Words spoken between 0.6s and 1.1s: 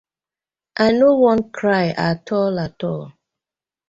I no